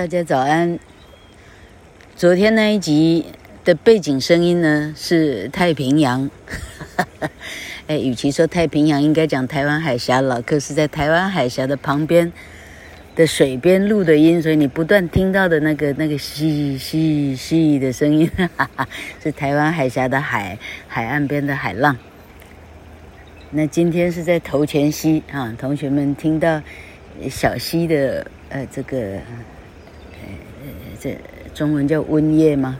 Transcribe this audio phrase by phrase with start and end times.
[0.00, 0.78] 大家早安。
[2.16, 3.26] 昨天那一集
[3.66, 6.30] 的背景声音呢，是太平洋。
[7.86, 10.22] 哎，与其说太平洋，应该讲台湾海峡。
[10.22, 12.32] 老克是在台湾海峡的旁边
[13.14, 18.30] 的水边录的音，所以你不断听到的那个那个细细细的声音，
[19.22, 20.58] 是台湾海峡的海
[20.88, 21.94] 海岸边的海浪。
[23.50, 26.62] 那今天是在头前溪啊，同学们听到
[27.28, 29.18] 小溪的呃这个
[30.98, 31.16] 这
[31.54, 32.78] 中文叫温叶吗？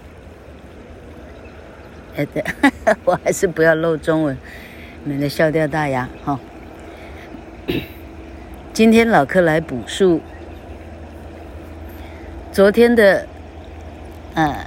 [2.16, 2.44] 哎对，
[3.04, 4.36] 我还是不要漏中文，
[5.04, 6.38] 免得笑掉大牙哈。
[8.72, 10.20] 今天老客来补述
[12.52, 13.26] 昨天的
[14.34, 14.66] 呃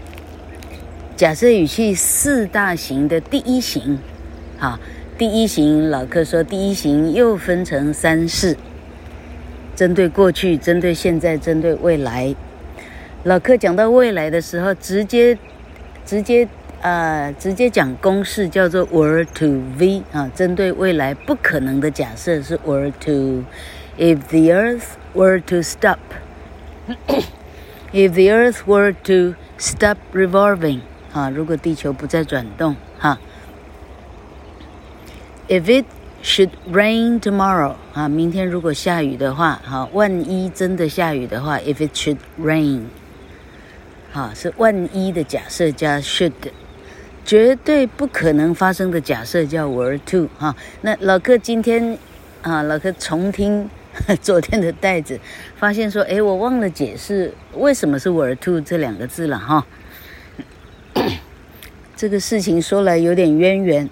[1.15, 3.99] 假设语气四大型的第一型，
[4.57, 4.79] 哈。
[5.15, 8.57] 第一型，老客说，第一型又分成三式，
[9.75, 12.35] 针对过去，针对现在，针对未来。
[13.23, 15.37] 老克讲到未来的时候，直接
[16.05, 16.45] 直接、
[16.81, 23.45] 呃，直接讲公式叫做 were to be 啊，针对未来不可能的假设是 were to
[23.97, 25.99] if the earth were to stop
[27.93, 30.81] if the earth were to stop revolving
[31.13, 33.17] 啊，如果地球不再转动哈。
[35.47, 35.85] If it
[36.21, 42.87] should rain tomorrow，啊，明天如果下雨的话，哈，万一真的下雨的话，If it should rain，
[44.13, 46.31] 哈，是万一的假设加 should，
[47.25, 50.55] 绝对不可能发生的假设叫 were to，哈。
[50.81, 51.97] 那老克今天，
[52.43, 53.67] 啊，老克重听
[54.21, 55.19] 昨天的带子，
[55.57, 59.65] 发现说，哎，我忘了解释为什么是 were to 这两个字了，哈。
[61.97, 63.89] 这个事情说来有点渊源。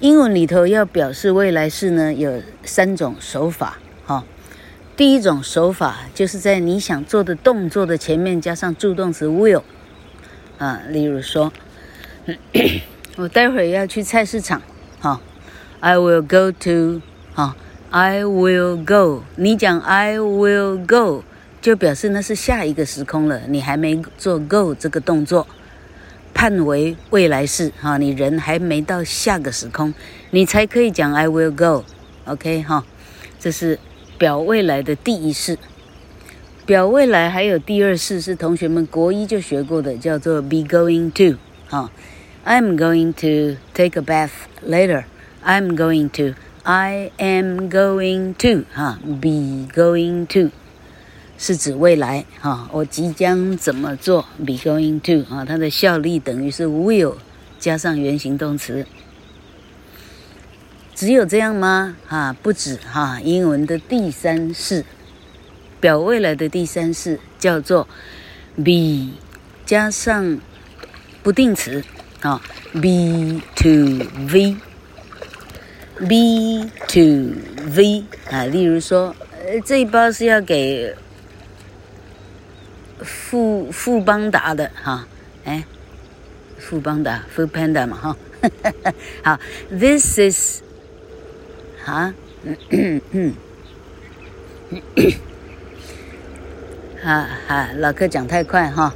[0.00, 3.78] 英文里头要表示未来式呢，有三种手法。
[4.96, 9.62] 第一种手法就是在你想做的动作的前面加上助动词 will。
[10.56, 11.52] 啊，例如说，
[13.16, 14.62] 我待会儿要去菜市场。
[14.98, 15.20] 哈
[15.80, 17.02] ，I will go to。
[17.34, 17.54] 哈
[17.90, 19.22] ，I will go。
[19.36, 21.22] 你讲 I will go，
[21.60, 25.46] 就表示那是下一个时空了，你还没做 go 这个动作。
[26.32, 29.92] 判为未来式哈，你人还没到下个时空，
[30.30, 32.84] 你才可以讲 I will go，OK 哈，
[33.38, 33.78] 这是
[34.18, 35.58] 表未来的第一式。
[36.64, 41.38] 表未来还有第二式，是同学们国一就学过的，叫做 be going to
[41.68, 41.90] 哈
[42.44, 44.30] ，I'm going to take a bath
[44.66, 45.04] later。
[45.44, 50.50] I'm going to，I am going to 哈，be going to。
[51.38, 57.14] 是指未来哈，我即将怎么做？Be going to 啊，它的效力等于是 will
[57.60, 58.86] 加上原形动词。
[60.96, 61.96] 只有这样吗？
[62.06, 63.20] 哈，不止哈。
[63.20, 64.84] 英文的第三式，
[65.78, 67.86] 表未来的第三式叫做
[68.56, 69.10] be
[69.66, 70.40] 加上
[71.22, 71.84] 不定词
[72.22, 72.40] 啊
[72.72, 76.08] ，be to v，be
[76.88, 77.34] to
[77.70, 78.44] v 啊。
[78.46, 79.14] 例如说，
[79.44, 80.96] 呃，这一包是要给。
[83.02, 85.06] 富富邦达的哈，
[85.44, 85.66] 哎，
[86.58, 88.16] 富邦达富 Panda 嘛哈，
[89.22, 90.62] 好，This is
[91.86, 93.32] 哈，嗯嗯嗯，
[97.00, 98.92] 哈哈，老哥讲太快哈，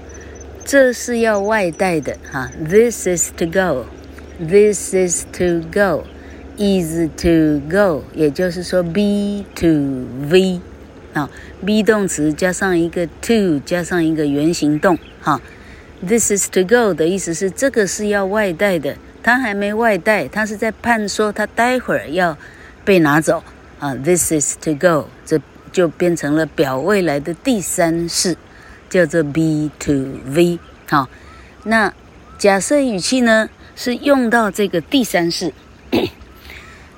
[0.64, 9.68] 这是要外带的哈，This is to go，This is to go，is to go，也就是说 be to
[10.28, 10.60] v。
[11.12, 11.30] 啊
[11.64, 15.40] ，be 动词加上一个 to，加上一个原形动，哈
[16.04, 22.36] ，this is to go 的意思是这个是要外带的，他还没外带，他是在判说他待会儿要
[22.84, 23.42] 被拿走，
[23.78, 25.40] 啊，this is to go，这
[25.72, 28.36] 就变成了表未来的第三式，
[28.88, 29.92] 叫做 be to
[30.26, 30.58] v，
[30.88, 31.08] 好，
[31.64, 31.92] 那
[32.38, 35.52] 假设语气呢是用到这个第三式。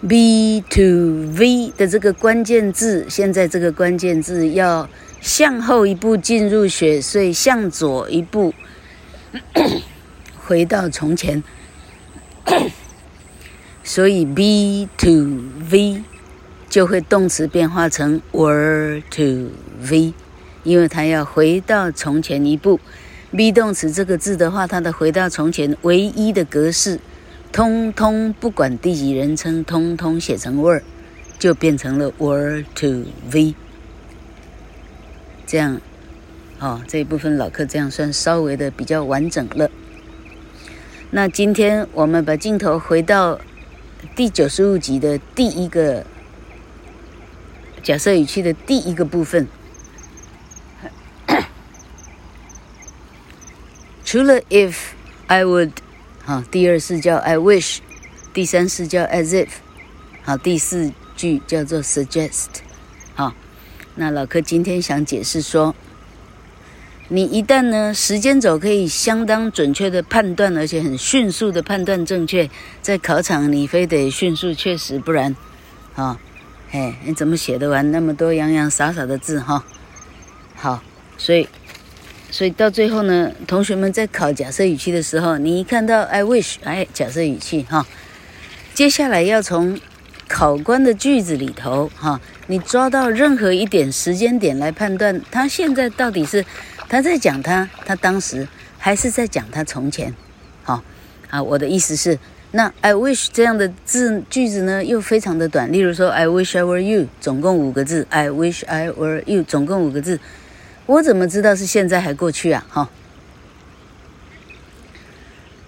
[0.03, 4.89] be to v 的这个关键字，现在这个关键字要
[5.21, 8.53] 向后一步进入雪隧，向左一步
[10.45, 11.41] 回到从前，
[13.85, 15.41] 所以 be to
[15.71, 16.03] v
[16.69, 19.51] 就会动词变化成 were to
[19.81, 20.15] v，
[20.63, 22.81] 因为它要回到从前一步。
[23.31, 27.01] be 动词这个字的话，它的回到从前唯一的格式。
[27.51, 30.81] 通通不管第几人称，通通写成 were，
[31.39, 33.55] 就变成了 were to v。
[35.47, 35.79] 这样，
[36.61, 39.71] 哦，这一部分老客这样算稍微的比较完整了。
[41.11, 43.39] 那今天我们把镜头回到
[44.17, 46.05] 第九十五集的第一个
[47.83, 49.49] 假设语气的第一个部分。
[54.05, 54.75] 除了 if
[55.29, 55.73] I would，
[56.25, 57.79] 好，第二是叫 I wish，
[58.35, 59.49] 第三是叫 as if，
[60.23, 62.49] 好，第四句叫做 suggest，
[63.15, 63.35] 好，
[63.95, 65.75] 那老柯今天想解释说。
[67.15, 72.49] 你一旦呢时间轴可以相当准确的判断，而且很迅速的判断正确，
[72.81, 75.37] 在考场你非得迅速确实，不然，
[75.95, 76.19] 啊，
[76.71, 79.63] 哎，你怎么写得完那么多洋洋洒洒的字哈？
[80.57, 80.83] 好，
[81.19, 81.47] 所以。
[82.31, 87.87] 所以到最后呢，同学们在考假设语气的时候，你一看到 I wish，哎，假设语气哈，
[88.73, 89.79] 接下来要从
[90.27, 96.43] 考官的句子里头哈，你抓到任何一点时间点来判断他现在到底是
[96.93, 98.47] 他在讲他他当时，
[98.77, 100.15] 还是在讲他从前，
[100.63, 100.85] 好
[101.31, 102.19] 啊，我的意思是，
[102.51, 110.21] 那 I wish 这样的字句子呢又非常的短，例如说 I wish I were you，总共五个字，I wish I were you，总共五个字。
[110.85, 112.67] 我怎么知道是现在还过去啊？
[112.69, 112.91] 哈，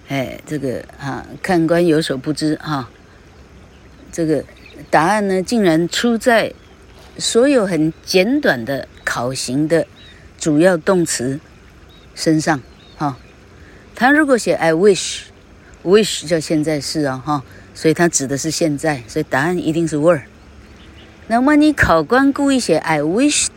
[0.09, 2.87] 哎，这个啊，看官有所不知哈，
[4.11, 4.45] 这个
[4.91, 6.53] 答案呢，竟然出在
[7.17, 9.87] 所有很简短的考型的
[10.45, 11.39] 主要动词
[12.13, 12.61] 身上
[12.97, 13.17] 哈。
[13.95, 17.43] 他如果写 I wish，wish 叫现在式啊哈，
[17.73, 20.21] 所以它指的是现在，所以答案一定是 were。
[21.25, 23.49] 那么你考官故意写 I wished。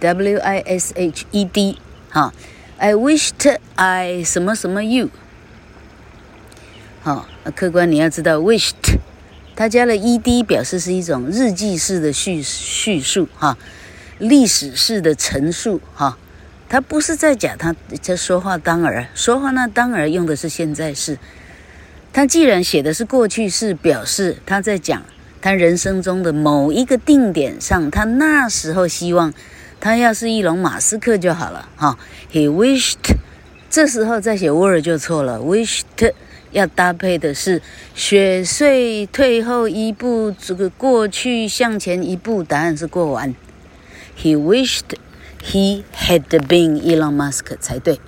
[0.00, 1.78] W I S H E D，
[2.08, 2.32] 哈
[2.78, 5.10] ，I wished I 什么什么 you，
[7.02, 8.96] 好，客官你要知道，wished，
[9.54, 13.58] 它加了 E D 表示是一种日记式的叙叙述，哈，
[14.20, 16.16] 历史式的陈述，哈，
[16.68, 21.18] 他不是在讲他在说话当儿，说话那当儿用的是现在式，
[22.12, 25.02] 他既然写的是过去式，表示他在讲
[25.40, 29.34] 他人生中的某一个定点上，他那时候希望。
[29.82, 31.98] 他要是一龙马斯克就好了哈。
[32.30, 32.98] He wished，
[33.70, 35.38] 这时候再写 were 就错了。
[35.38, 36.12] Wished
[36.50, 37.62] 要搭配的是
[37.94, 43.34] 雪穗退后一步，这个过去向前一步，答案是过完。
[44.22, 44.98] He wished
[45.42, 47.98] he had been Elon Musk 才对。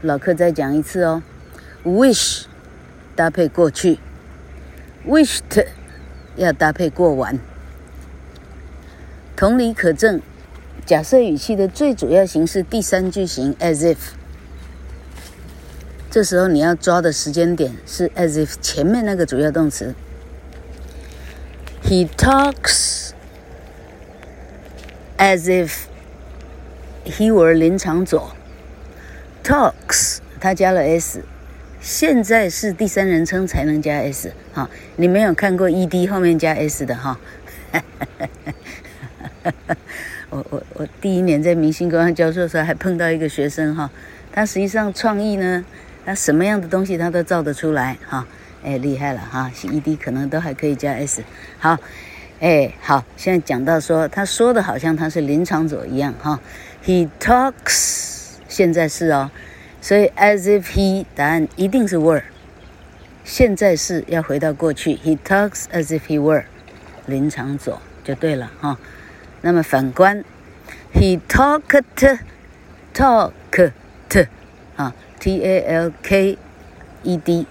[0.00, 1.22] 老客再讲一次哦。
[1.84, 2.44] Wish
[3.14, 3.98] 搭配过去
[5.06, 5.66] ，wished
[6.36, 7.38] 要搭配过完。
[9.36, 10.22] 同理可证，
[10.86, 13.96] 假设语气的最主要形式第三句型 as if，
[16.10, 19.94] 这时候你要抓的时间点是 as if 前面那个主要动词。
[21.84, 23.01] He talks
[25.22, 25.84] as if
[27.04, 28.34] he were 林昶佐。
[29.44, 31.22] Talks 他加了 s，
[31.80, 37.20] 现在是第三人称才能加 s 哈，你没有看过 ed 后面加 s 的哈。
[40.30, 43.88] 我我我第一年在明星高中教授的时候，还碰到一个学生哈，
[44.32, 45.64] 他实际上创意呢，
[46.04, 48.26] 他什么样的东西他都造得出来哈，
[48.64, 51.22] 哎厉害了哈，ED 可能都还可以加 S，
[51.58, 51.78] 好，
[52.42, 56.40] 哎好，现在讲到说他说的好像他是林场佐一样哈
[56.84, 59.30] ，He talks 现在是哦，
[59.80, 62.24] 所以 as if he 答案一定是 were，
[63.22, 66.42] 现在是要回到过去，He talks as if he were
[67.06, 68.76] 林场佐就对了哈。
[69.42, 70.24] 那么反观
[70.92, 72.18] ，he talked
[72.92, 73.70] talked
[74.74, 76.36] 啊，t a l k
[77.04, 77.46] e d，k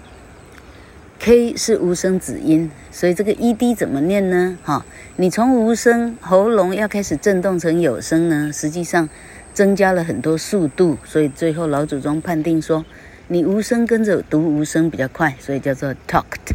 [1.56, 4.56] 是无声子音，所以这个 e d 怎么念呢？
[4.62, 4.84] 哈，
[5.16, 9.08] 你从无声喉咙要开始震动成有声呢，实际上
[9.54, 12.84] 增加了很多速度，所以最后老祖宗判定说，
[13.28, 16.52] 你无声跟着读无声比较快，所以叫做 talked。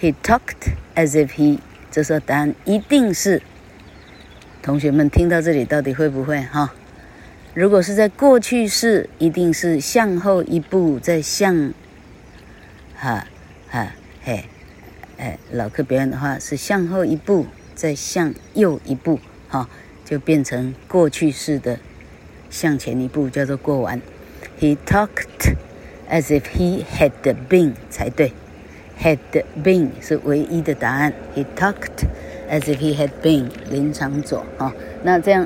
[0.00, 1.60] he talked as if he，
[1.90, 3.40] 这时候答案一定是。
[4.62, 6.74] 同学们听到这里，到底会不会哈？
[7.54, 11.72] 如果是在过去式，一定是向后一步，再向，
[12.96, 13.26] 哈
[13.68, 14.44] 哈嘿，
[15.16, 19.18] 哎，老课表演的话是向后一步，再向右一步，
[19.48, 19.68] 哈，
[20.04, 21.78] 就变成过去式的
[22.50, 24.00] 向前一步，叫做过完。
[24.60, 25.54] He talked
[26.10, 27.12] as if he had
[27.48, 28.32] been 才对
[29.00, 29.18] ，had
[29.62, 31.12] been 是唯一的答案。
[31.34, 32.06] He talked。
[32.48, 35.44] As if he had been 林场佐哈，那这样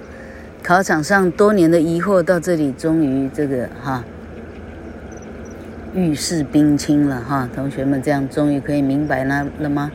[0.63, 4.05] 考场上多年的疑惑到这里终于这个哈
[5.95, 9.91] 玉石冰清了哈，同学们这样终于可以明白了了吗？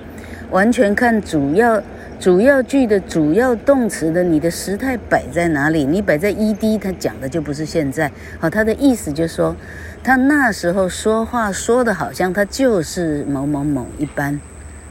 [0.52, 1.82] 完全看主要
[2.20, 9.56] 主要句的主要动词的你的时态摆在哪里，你摆在 ed，他讲的就不是现在，好，他的意思就是说
[10.04, 14.40] 他那时候说话说的好像他就是某某某一般，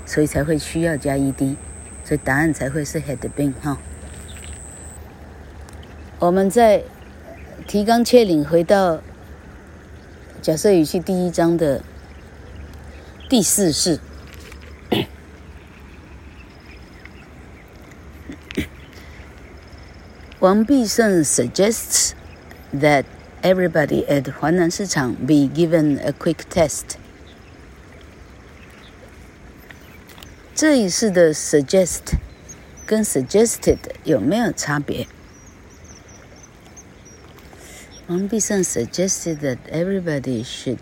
[0.05, 1.57] 所以才会需要加 ed。
[2.07, 3.79] 所以答案才会是 had been 哈。
[6.19, 6.83] 我们在
[7.67, 9.01] 提纲挈领回到
[10.45, 11.83] 假设语气第一章的
[13.31, 13.99] 第四式。
[20.41, 22.11] 王必胜 suggests
[22.75, 23.07] that
[23.41, 26.99] everybody at 环南市场 be given a quick test。
[30.55, 32.19] 这一式的 suggest
[32.85, 35.07] 跟 suggested 有没有差别？
[38.07, 40.77] 王必胜 suggested that everybody should。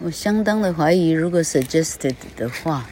[0.00, 2.86] 我相当的怀疑，如果 suggested 的话，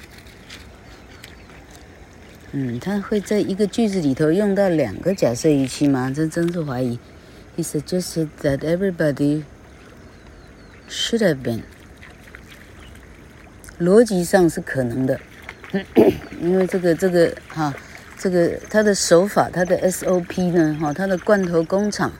[2.53, 6.11] 嗯，他会在一个句子里头用到两个假设语气吗？
[6.11, 6.99] 这真是怀疑。
[7.55, 9.43] He suggested that everybody
[10.89, 11.65] should have been。
[13.79, 15.21] 逻辑上是可能的，
[16.41, 17.75] 因为这个这个哈。
[18.19, 20.77] 这个他的手法，他的 SOP 呢？
[20.81, 22.13] 哈，他的罐头工厂，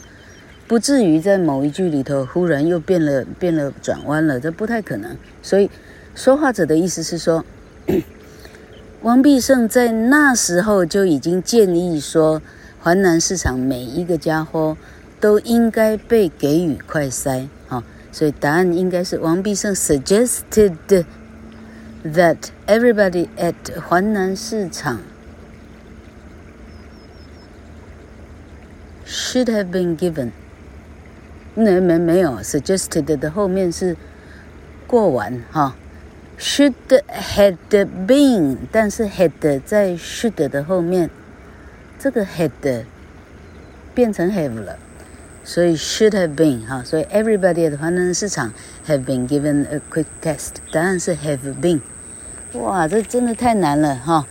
[0.67, 5.17] 不至于在某一句里头忽然又变了，变了转弯了，这不太可能。
[5.43, 5.71] 所以，
[6.15, 7.45] 说话者的意思是说，
[9.03, 12.43] 王必胜在那时候就已经建议说，
[12.81, 14.77] 环南市场每一个家伙
[15.21, 17.47] 都应该被给予快筛。
[17.69, 20.75] 哈，所以答案应该是王必胜 suggested
[22.05, 25.01] that everybody at 环南市场。
[29.33, 30.33] Should have been given。
[31.55, 33.97] 没没没有，suggested 的后面是
[34.87, 35.75] 过完哈。
[36.39, 36.75] Should
[37.09, 41.09] had been，但是 had 在 should 的后面，
[41.99, 42.85] 这个 had
[43.95, 44.79] 变成 have 了，
[45.43, 46.83] 所以 should have been 哈。
[46.85, 48.53] 所以 everybody 的环南市场
[48.87, 51.81] have been given a quick test，答案是 have been。
[52.53, 54.27] 哇，这真的太难了哈。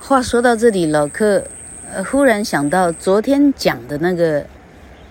[0.00, 1.44] 话说到这里，老客。
[1.94, 4.46] 呃，忽然想到昨天讲的那个，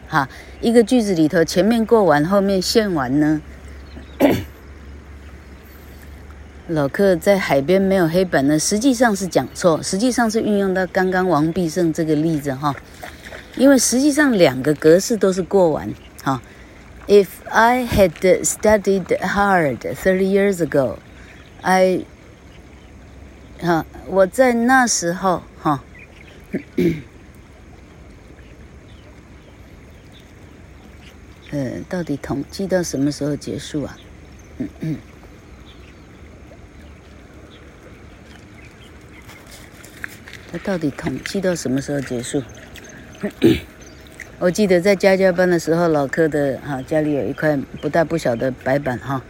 [0.08, 0.28] 哈，
[0.62, 3.40] 一个句子里头前面过完，后面现完呢。
[6.68, 12.76] 老客在海边没有黑板呢，实际上是讲错，实际上是运用到刚刚王必胜这个例子哈，
[13.56, 15.88] 因为实际上两个格式都是过完
[16.24, 16.42] 哈。
[17.06, 20.96] If I had studied hard thirty years ago,
[21.62, 22.06] I，
[23.62, 25.44] 哈，我在那时候。
[31.52, 33.98] 呃，到底统计到什么时候结束啊？
[34.58, 34.96] 嗯嗯，
[40.52, 42.42] 他到底统计到什么时候结束？
[44.40, 49.22] 我记得在家教班的时候，老柯的哈家里有一块不大不小的白板哈。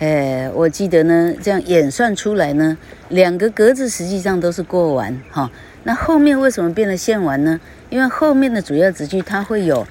[0.00, 2.76] 哎，我记得呢，这样演算出来呢，
[3.10, 5.50] 两个格子实际上都是过完哈。
[5.84, 7.60] 那后面为什么变得现完呢？
[7.90, 9.86] 因为后面的主要子句它会有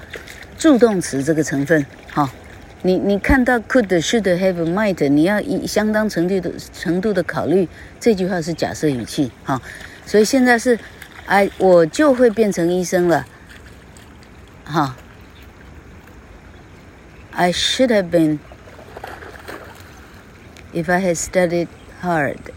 [0.57, 1.85] 助动词这个成分。
[2.11, 2.29] 好，
[2.81, 7.69] 你你看到 could should have might，你要以相当程度的程度的考虑
[7.99, 9.31] 这句话是假设语气。
[9.43, 9.61] 好，
[10.05, 10.77] 所以现在是
[11.25, 13.25] 哎，我就会变成医生了。
[14.63, 14.95] 好
[17.31, 18.39] ，I should have been
[20.73, 21.67] if I had studied
[22.01, 22.52] hard.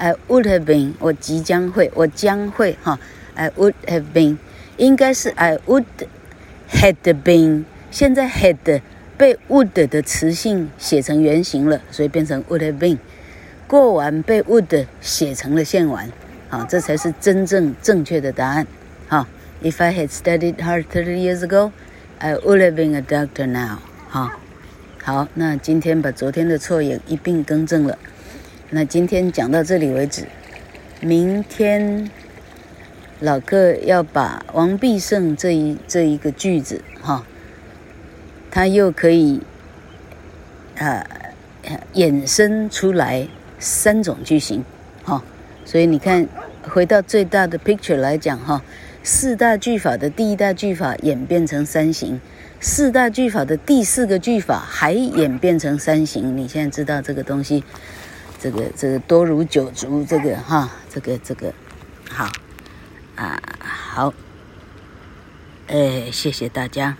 [0.00, 2.98] I would have been，我即将会，我将会哈。
[3.34, 4.38] I would have been，
[4.78, 5.84] 应该是 I would
[6.70, 7.64] had been。
[7.90, 8.80] 现在 had
[9.18, 12.96] 被 would 的词性写成原形了，所以变成 would have been。
[13.66, 16.10] 过完被 would 写成了现完，
[16.48, 18.66] 好，这才是真正正确的答案。
[19.06, 19.28] 哈
[19.62, 23.80] ，If I had studied hard thirty years ago，I would have been a doctor now。
[24.08, 24.30] 好，
[25.02, 27.98] 好，那今天把昨天的错也一并更正了。
[28.72, 30.22] 那今天讲到这里为止，
[31.00, 32.08] 明天
[33.18, 37.26] 老客要把王必胜这一这一个句子哈，
[38.48, 39.40] 他又可以
[40.78, 41.04] 啊
[41.94, 43.26] 衍生出来
[43.58, 44.64] 三种句型
[45.02, 45.20] 哈，
[45.64, 46.28] 所以你看
[46.62, 48.62] 回到最大的 picture 来讲哈，
[49.02, 52.20] 四大句法的第一大句法演变成三型，
[52.60, 57.64] 四大句法的第四个句法还演变成三型，你现在知道这个东西。
[58.40, 61.52] 这个这个多如九族，这个哈，这个这个
[62.08, 62.26] 好
[63.14, 64.14] 啊，好，
[65.66, 66.96] 哎，谢谢大家。